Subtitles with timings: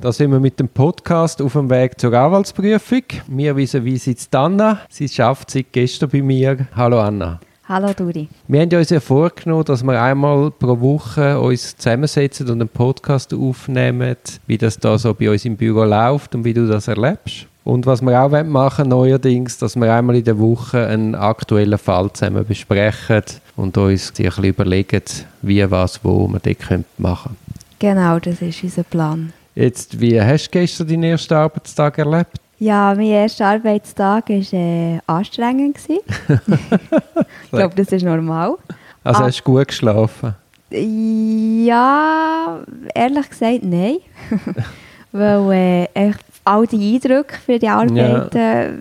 [0.00, 3.02] Da sind wir mit dem Podcast auf dem Weg zur Anwaltsprüfung.
[3.28, 4.80] Mir wissen, wie sitzt Anna.
[4.88, 6.66] Sie schafft seit gestern bei mir.
[6.74, 7.38] Hallo Anna.
[7.68, 8.26] Hallo Duri.
[8.48, 13.34] Wir haben uns ja vorgenommen, dass wir einmal pro Woche uns zusammensetzen und einen Podcast
[13.34, 14.16] aufnehmen,
[14.46, 17.46] wie das da so bei uns im Büro läuft und wie du das erlebst.
[17.64, 22.10] Und was wir auch machen neuerdings, dass wir einmal in der Woche einen aktuellen Fall
[22.14, 23.22] zusammen besprechen
[23.54, 25.02] und uns ein bisschen überlegen,
[25.42, 27.56] wie, was, wo wir dort machen können.
[27.78, 29.34] Genau, das ist unser Plan.
[29.54, 32.38] Jetzt, wie hast du gestern deinen ersten Arbeitstag erlebt?
[32.58, 35.78] Ja, mein erster Arbeitstag war äh, anstrengend.
[35.88, 38.56] ich glaube, das ist normal.
[39.02, 40.34] Also ah, hast du gut geschlafen?
[40.70, 42.60] Ja,
[42.94, 43.96] ehrlich gesagt, nein.
[45.12, 46.12] Weil äh,
[46.44, 48.26] all die Eindrücke für die Arbeiten ja.
[48.28, 48.72] äh,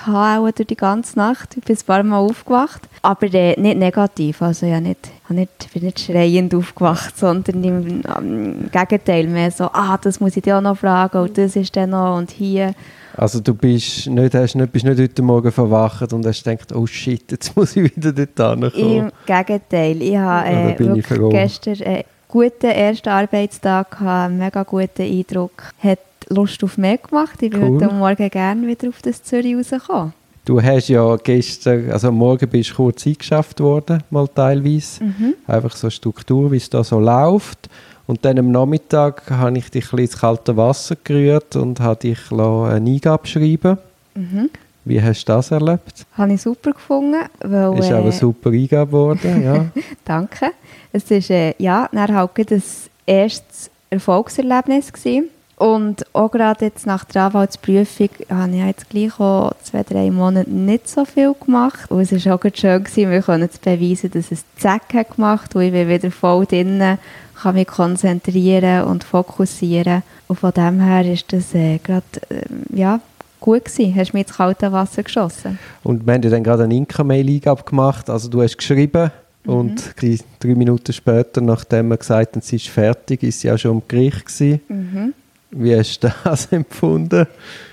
[0.00, 1.56] habe durch die ganze Nacht.
[1.56, 2.82] Ich bin ein paar Mal aufgewacht.
[3.02, 4.42] Aber äh, nicht negativ.
[4.42, 9.98] Also ich nicht, nicht, bin nicht schreiend aufgewacht, sondern im, im, Gegenteil mehr so, ah,
[10.00, 12.74] das muss ich dir auch noch fragen und das ist dann noch und hier.
[13.16, 16.86] Also du bist nicht, hast nicht, bist nicht heute Morgen verwacht und hast gedacht, oh
[16.86, 18.72] shit, jetzt muss ich wieder dort hinkommen.
[18.74, 20.02] Im Gegenteil.
[20.02, 25.72] Ich habe äh, ja, ich gestern einen guten ersten Arbeitstag gehabt, einen mega guten Eindruck.
[25.82, 25.98] Hat
[26.28, 27.42] Lust auf mehr gemacht.
[27.42, 27.80] Ich cool.
[27.80, 30.12] würde morgen gerne wieder auf das Zürich rauskommen.
[30.44, 35.04] Du hast ja gestern, also morgen bist du kurz eingeschafft worden, mal teilweise.
[35.04, 35.34] Mhm.
[35.46, 37.68] Einfach so Struktur, wie es da so läuft.
[38.06, 42.18] Und dann am Nachmittag habe ich dich ein ins kalte Wasser gerührt und habe dich
[42.30, 43.76] eine Eingabe schreiben
[44.14, 44.48] mhm.
[44.88, 46.06] Wie hast du das erlebt?
[46.16, 47.20] Habe ich super gefunden.
[47.40, 49.66] Weil, ist äh, aber super Eingabe geworden, ja.
[50.04, 50.52] Danke.
[50.92, 55.28] Es war äh, ja, dann halt das erste Erfolgserlebnis gewesen.
[55.56, 60.48] Und auch gerade jetzt nach der Anwaltsprüfung habe ich jetzt gleich auch zwei, drei Monate
[60.48, 61.90] nicht so viel gemacht.
[61.90, 65.54] Und es war auch schön, gewesen, wir können zu beweisen, dass es Zack hat gemacht
[65.54, 66.96] und ich bin wieder voll drin,
[67.42, 70.02] kann mich konzentrieren und fokussieren.
[70.28, 73.00] Und von dem her ist das äh, gerade, äh, ja,
[73.40, 73.94] gut gewesen.
[73.94, 75.58] Hast du mich ins kalte Wasser geschossen.
[75.82, 78.10] Und wir haben ja dann gerade eine Inka-Mail-Eingabe gemacht.
[78.10, 79.10] Also du hast geschrieben
[79.44, 79.52] mhm.
[79.52, 83.78] und drei Minuten später, nachdem wir gesagt haben, sie ist fertig, ist sie auch schon
[83.78, 84.60] im Gericht gewesen.
[84.68, 85.14] Mhm.
[85.50, 87.26] Wie hast du das empfunden?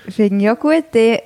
[0.08, 0.84] Finde ja gut.
[0.94, 1.20] Ich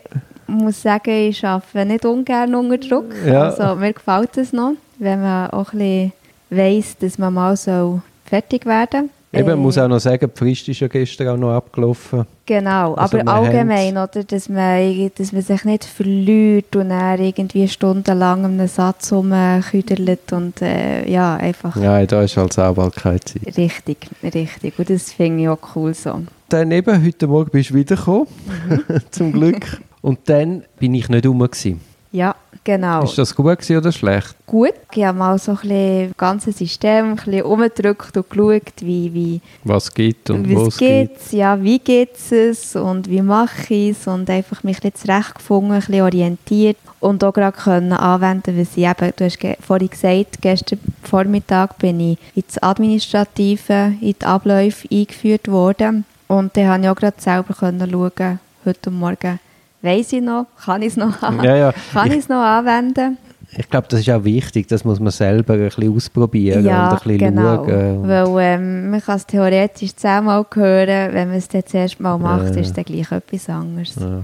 [0.46, 3.14] muss sagen, ich arbeite nicht ungern unter Druck.
[3.24, 3.44] Ja.
[3.44, 6.12] Also, mir gefällt es noch, wenn man auch ein bisschen
[6.50, 9.19] weiss, dass man mal so fertig werden soll.
[9.32, 12.26] Eben, man muss auch noch sagen, die Frist ist ja gestern auch noch abgelaufen.
[12.46, 17.68] Genau, also aber allgemein, oder, dass, man, dass man sich nicht verliert und dann irgendwie
[17.68, 21.76] stundenlang einen Satz rumküdert und äh, ja, einfach...
[21.76, 23.34] Ja, da ist halt Sauberkeit.
[23.56, 24.76] Richtig, richtig.
[24.76, 26.22] Und das finde ich auch cool so.
[26.48, 28.26] Dann eben, heute Morgen bist du wiedergekommen,
[28.68, 28.82] mhm.
[29.12, 29.80] zum Glück.
[30.02, 31.38] Und dann bin ich nicht rum.
[31.38, 31.80] Gewesen.
[32.12, 32.34] Ja,
[32.64, 33.04] genau.
[33.04, 34.34] Ist das gut oder schlecht?
[34.46, 34.74] Gut.
[34.92, 39.14] Ich habe mal so ein bisschen das ganze System ein bisschen umgedrückt und geschaut, wie,
[39.14, 44.08] wie was geht und was geht Ja, wie geht es und wie mache ich es
[44.08, 48.84] und einfach mich ein zurechtgefunden, ein bisschen orientiert und auch gerade können anwenden, was ich
[48.84, 55.46] eben, du hast vorhin gesagt, gestern Vormittag bin ich ins Administrative, in die Abläufe eingeführt
[55.46, 59.38] worden und dann konnte ich auch gerade selber schauen, heute Morgen,
[59.82, 60.46] Weiß ich noch?
[60.64, 61.74] Kann ich es noch, ja, ja.
[61.92, 63.16] Kann ich, noch anwenden?
[63.56, 66.92] Ich glaube, das ist auch wichtig, das muss man selber ein bisschen ausprobieren ja, und
[66.92, 67.66] ein bisschen genau.
[67.66, 68.08] schauen.
[68.08, 72.18] Weil ähm, man kann es theoretisch zehnmal hören, wenn man es dann das erste Mal
[72.18, 72.60] macht, ja.
[72.60, 73.96] ist es gleich etwas anderes.
[73.98, 74.22] Ja.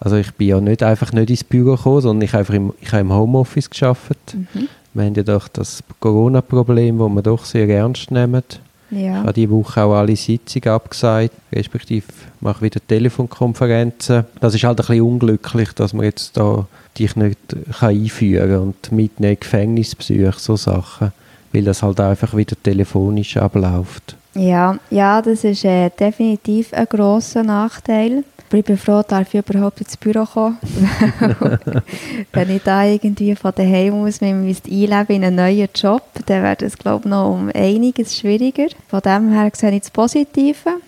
[0.00, 2.72] Also ich bin ja nicht einfach nicht ins Büro gekommen, sondern ich habe einfach im,
[2.80, 4.34] ich habe im Homeoffice gearbeitet.
[4.34, 4.68] Mhm.
[4.94, 8.42] Wir haben ja doch das Corona-Problem, das wir doch sehr ernst nehmen.
[8.90, 8.98] Ja.
[8.98, 12.06] Ich habe diese Woche auch alle Sitzungen abgesagt, respektive
[12.40, 14.24] mache wieder Telefonkonferenzen.
[14.40, 16.66] Das ist halt ein bisschen unglücklich, dass man jetzt da
[16.98, 17.38] dich nicht
[17.78, 21.12] kann einführen kann und mitnehmen Gefängnisbesuche, so Sachen,
[21.52, 24.16] weil das halt einfach wieder telefonisch abläuft.
[24.34, 28.24] Ja, ja das ist äh, definitiv ein grosser Nachteil.
[28.48, 30.56] Aber ich bin froh, dass ich überhaupt ins Büro kommen.
[32.32, 36.56] Wenn ich da irgendwie von daheim aus mich einleben in einen neuen Job, dann wäre
[36.56, 38.68] das, glaube ich, noch um einiges schwieriger.
[38.88, 40.80] Von dem her sehe ich das Positive.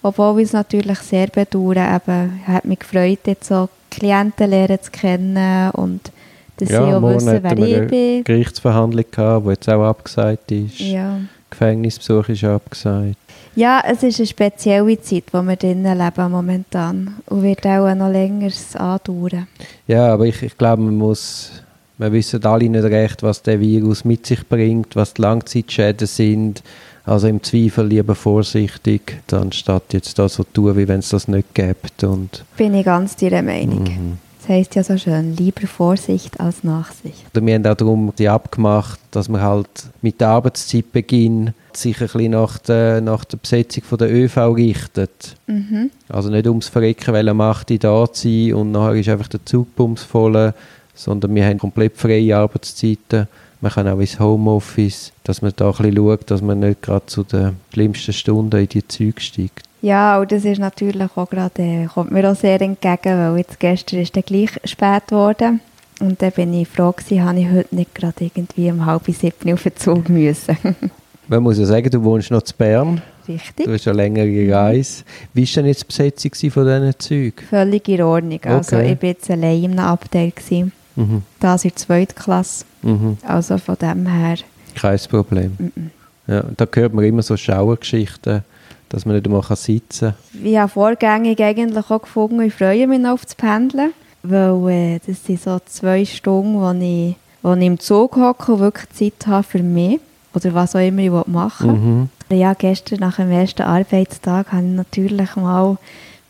[0.00, 1.96] Obwohl ich es natürlich sehr bedauere.
[1.96, 6.12] Eben, hat mich gefreut, jetzt so Klienten lernen zu kennen und
[6.58, 8.14] dass ja, sie auch wissen, wer ich bin.
[8.14, 10.78] eine Gerichtsverhandlung gehabt, die jetzt auch abgesagt ist.
[10.78, 11.18] Ja.
[11.50, 13.16] Gefängnisbesuch ist abgesagt.
[13.58, 18.08] Ja, es ist eine spezielle Zeit, die wir drinnen leben momentan und wird auch noch
[18.08, 19.48] länger andauern.
[19.88, 21.50] Ja, aber ich, ich glaube, man muss,
[21.98, 26.62] wir wissen alle nicht recht, was der Virus mit sich bringt, was die Langzeitschäden sind.
[27.04, 31.52] Also im Zweifel lieber vorsichtig, anstatt jetzt da so tun, wie wenn es das nicht
[31.52, 32.04] gibt.
[32.04, 33.82] Und Bin ich ganz Ihrer Meinung.
[33.82, 34.18] Mhm.
[34.38, 37.24] Das heisst ja so schön, lieber Vorsicht als Nachsicht.
[37.32, 39.68] Wir haben auch darum die abgemacht, dass wir halt
[40.00, 45.36] mit der Arbeitszeitbeginn sich ein bisschen nach der, nach der Besetzung von der ÖV richtet.
[45.46, 45.90] Mhm.
[46.08, 49.44] Also nicht ums Verrecken, weil am 8 Uhr da sein und nachher ist einfach der
[49.44, 50.52] Zugbums voll,
[50.94, 53.28] sondern wir haben komplett freie Arbeitszeiten.
[53.60, 57.06] Man kann auch ins Homeoffice, dass man da ein bisschen schaut, dass man nicht gerade
[57.06, 59.68] zu den schlimmsten Stunden in die Züge steigt.
[59.80, 63.60] Ja, und das ist natürlich auch gerade, äh, kommt mir auch sehr entgegen, weil jetzt
[63.60, 65.60] gestern ist dann gleich spät geworden.
[66.00, 69.52] Und dann bin ich froh gewesen, habe ich heute nicht gerade irgendwie um halb sieben
[69.52, 70.56] auf den Zug müssen.
[71.28, 73.02] Man muss ja sagen, du wohnst noch in Bern.
[73.28, 73.66] Richtig.
[73.66, 75.04] Du hast eine längere Reise.
[75.34, 77.46] Wie war denn jetzt die Besetzung von diesen Zügen?
[77.50, 78.40] Völlig in Ordnung.
[78.44, 78.92] Also okay.
[78.92, 80.30] ich war jetzt allein im Abteil.
[80.30, 80.72] Gewesen.
[80.96, 81.22] Mhm.
[81.38, 82.64] Das in der zweiten Klasse.
[82.80, 83.18] Mhm.
[83.22, 84.36] Also von dem her...
[84.74, 85.56] Kein Problem.
[85.58, 85.90] Mhm.
[86.26, 88.42] Ja, da hört man immer so Schauergeschichten
[88.90, 90.46] dass man nicht einmal sitzen kann.
[90.46, 93.92] Ich habe vorgängig eigentlich auch gefunden, ich freue mich noch auf das Pendeln,
[94.22, 98.60] weil äh, das sind so zwei Stunden, wo ich, wo ich im Zug hocke und
[98.60, 100.00] wirklich Zeit habe für mich
[100.38, 101.76] oder was auch immer ich machen will.
[101.76, 102.08] Mhm.
[102.30, 105.76] Ja, gestern nach dem ersten Arbeitstag habe ich natürlich mal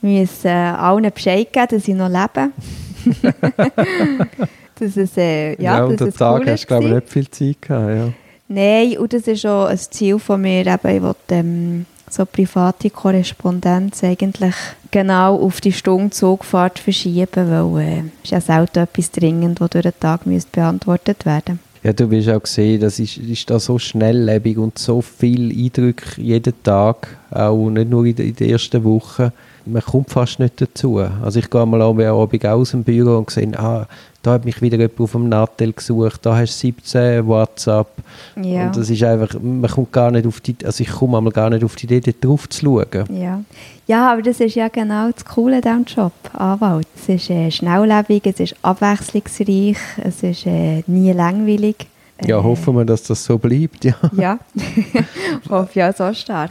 [0.01, 2.51] müssen, äh, allen Bescheid geben, dass ich noch lebe.
[4.79, 7.31] dass es, äh, ja, ja, und dass Tag cool hast du, glaube ich, nicht viel
[7.31, 8.13] Zeit gehabt, ja.
[8.51, 12.89] Nein, und das ist auch ein Ziel von mir, eben, ich will, ähm, so private
[12.89, 14.55] Korrespondenz eigentlich
[14.91, 19.83] genau auf die Stunde Zugfahrt verschieben, weil äh, ist ja selten etwas dringend, das durch
[19.83, 23.79] den Tag müsste beantwortet werden ja, du wirst auch sehen, das ist, ist da so
[23.79, 29.33] schnelllebig und so viel Eindruck jeden Tag, auch nicht nur in der ersten Woche
[29.69, 30.99] man kommt fast nicht dazu.
[30.99, 33.87] Also ich gehe mal am Abend aus dem Büro und sehe, ah,
[34.23, 37.89] da hat mich wieder jemand auf dem Nattel gesucht, da hast du 17 WhatsApp.
[38.43, 38.67] Ja.
[38.67, 41.51] Und das ist einfach, man kommt gar nicht auf die, also ich komme einmal gar
[41.51, 43.05] nicht auf die Idee, dort drauf zu schauen.
[43.11, 43.41] Ja.
[43.87, 46.89] ja, aber das ist ja genau das Coole an Job, Anwalt.
[46.97, 51.87] Es ist äh, schnelllebig, es ist abwechslungsreich, es ist äh, nie langweilig.
[52.25, 53.95] Ja, äh, hoffen wir, dass das so bleibt, ja.
[54.17, 54.39] Ja,
[55.49, 56.51] hoffe auch so stark.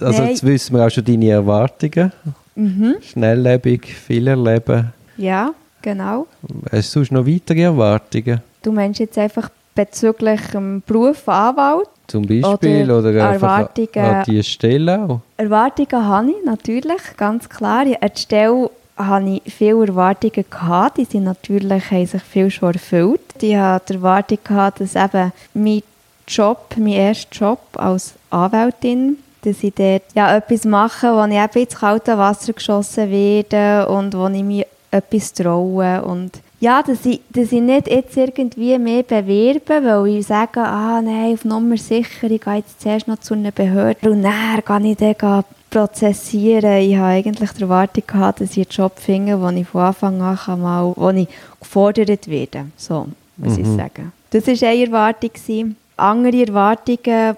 [0.00, 0.30] Also Nein.
[0.30, 2.12] jetzt wissen wir auch schon deine Erwartungen.
[2.54, 2.96] Mhm.
[3.02, 4.92] Schnelllebig, viel erleben.
[5.16, 5.52] Ja,
[5.82, 6.26] genau.
[6.70, 8.40] Hast du sonst noch weitere Erwartungen?
[8.62, 11.88] Du meinst jetzt einfach bezüglich dem Beruf Anwalt?
[12.06, 15.20] Zum Beispiel oder, oder Erwartungen, an die Stelle auch?
[15.36, 17.80] Erwartungen habe ich natürlich, ganz klar.
[17.80, 20.44] An der Stelle hatte ich viele Erwartungen.
[20.48, 20.98] Gehabt.
[20.98, 23.20] Die sind natürlich, haben sich viel schon erfüllt.
[23.40, 25.82] Ich hatte die Erwartung, gehabt, dass eben mein
[26.28, 31.62] Job, mein erster Job als Anwältin, dass ich dort ja, etwas mache, wo ich eben
[31.62, 37.20] ins kalte Wasser geschossen werde und wo ich mich etwas traue und ja, dass ich,
[37.28, 42.30] dass ich nicht jetzt irgendwie mehr bewerbe, weil ich sage, ah nein, auf Nummer sicher,
[42.30, 46.78] ich gehe jetzt zuerst noch zu einer Behörde und dann kann ich dann prozessieren.
[46.78, 50.22] Ich habe eigentlich die Erwartung gehabt, dass ich einen Job finde, wo ich von Anfang
[50.22, 51.28] an kann mal, wo ich
[51.60, 52.66] gefordert werde.
[52.76, 53.06] So,
[53.36, 53.62] muss mhm.
[53.62, 54.12] ich sagen.
[54.30, 55.76] Das war eine Erwartung.
[55.98, 57.36] Andere Erwartungen,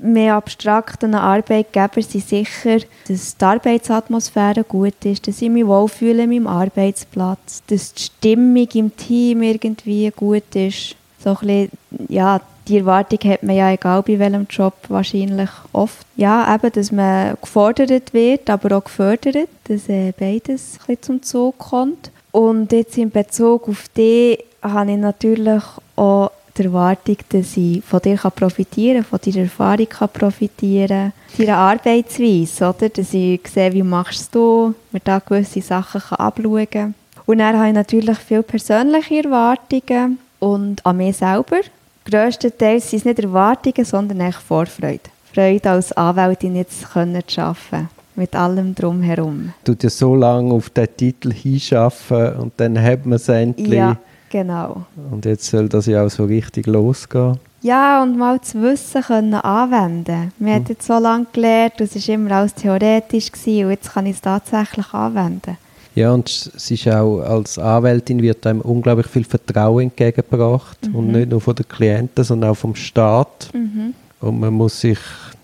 [0.00, 2.78] mehr abstrakten Arbeitgeber sind sicher,
[3.08, 8.68] dass die Arbeitsatmosphäre gut ist, dass ich mich wohlfühle an meinem Arbeitsplatz, dass die Stimmung
[8.74, 10.96] im Team irgendwie gut ist.
[11.18, 11.70] So ein bisschen,
[12.08, 16.06] ja, die Erwartung hat man ja egal bei welchem Job wahrscheinlich oft.
[16.16, 21.22] Ja, eben, dass man gefordert wird, aber auch gefördert, dass äh, beides ein bisschen zum
[21.22, 22.10] Zug kommt.
[22.30, 25.62] Und jetzt in Bezug auf die habe ich natürlich
[25.96, 31.46] auch die Erwartung, dass ich von dir profitieren kann, von deiner Erfahrung kann profitieren kann,
[31.46, 32.88] deiner Arbeitsweise, oder?
[32.88, 36.94] dass ich sehe, wie machst du, mir da gewisse Sachen kann abschauen kann.
[37.26, 41.60] Und dann habe ich natürlich viele persönliche Erwartungen und an mich selber.
[42.04, 45.00] Grösstenteils sind es nicht Erwartungen, sondern echt Vorfreude.
[45.34, 49.52] Freude als Anwältin jetzt zu arbeiten mit allem drumherum.
[49.64, 53.74] Du ja so lange auf den Titel hinschaffen und dann hat man es endlich.
[53.74, 53.96] Ja,
[54.30, 54.84] Genau.
[55.10, 57.38] Und jetzt soll das ja auch so richtig losgehen.
[57.60, 60.32] Ja, und mal das Wissen können anwenden.
[60.38, 60.54] Wir hm.
[60.54, 64.16] haben jetzt so lange gelernt, es war immer alles theoretisch gewesen, und jetzt kann ich
[64.16, 65.56] es tatsächlich anwenden.
[65.98, 70.86] Ja, und es ist auch, als Anwältin wird einem unglaublich viel Vertrauen entgegengebracht.
[70.86, 70.94] Mhm.
[70.94, 73.50] Und nicht nur von den Klienten, sondern auch vom Staat.
[73.52, 73.94] Mhm.
[74.20, 74.98] Und man muss sich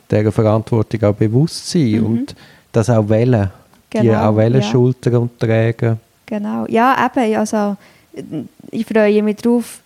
[0.08, 2.06] dieser Verantwortung auch bewusst sein mhm.
[2.06, 2.36] und
[2.70, 3.50] das auch wählen.
[3.90, 4.62] Genau, die auch wählen, ja.
[4.62, 5.98] schultern und tragen.
[6.26, 7.76] Genau, ja, eben, also
[8.70, 9.80] ich freue mich darauf,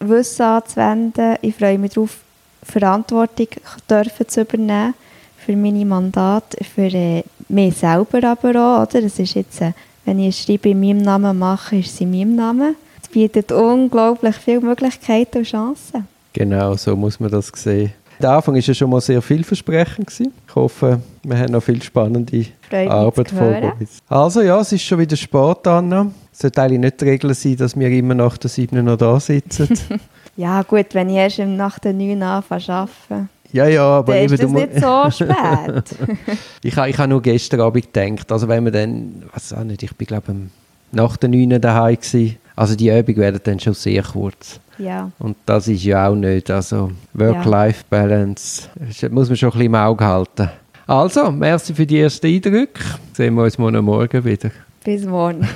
[0.00, 1.36] Wissen anzuwenden.
[1.42, 2.18] Ich freue mich darauf,
[2.62, 3.48] Verantwortung
[3.88, 4.94] dürfen zu übernehmen
[5.36, 8.82] für meine Mandate, für äh, mich selber aber auch.
[8.82, 9.02] Oder?
[9.02, 9.72] Das ist jetzt, äh,
[10.04, 12.76] wenn ich ein Schreiben in meinem Namen mache, ist es in meinem Namen.
[13.02, 16.08] Es bietet unglaublich viele Möglichkeiten und Chancen.
[16.32, 17.92] Genau, so muss man das sehen.
[18.20, 20.10] Der Anfang war ja schon mal sehr vielversprechend.
[20.10, 23.98] Ich hoffe, wir haben noch viel spannende Freude Arbeit vor uns.
[24.08, 26.10] Also ja, es ist schon wieder spät, Anna.
[26.34, 29.20] Es sollte eigentlich nicht die Regel sein, dass wir immer nach der 7 noch da
[29.20, 29.68] sitzen.
[30.36, 33.28] ja gut, wenn ich erst nach der 9 anfange zu arbeiten.
[33.52, 34.34] Ja, ja, aber eben...
[34.34, 35.84] Ist das nicht so spät?
[36.62, 39.84] ich habe ich ha nur gestern Abend gedacht, also wenn man dann, was auch nicht,
[39.84, 40.34] ich bin glaube
[40.90, 44.58] nach der 9 daheim gewesen, also die Übung werden dann schon sehr kurz.
[44.78, 45.12] Ja.
[45.20, 48.70] Und das ist ja auch nicht, also Work-Life-Balance
[49.10, 50.50] muss man schon ein bisschen im Auge halten.
[50.88, 52.82] Also, merci für die ersten Eindrücke.
[53.12, 54.50] Sehen wir uns morgen Morgen wieder.
[54.82, 55.48] Bis morgen.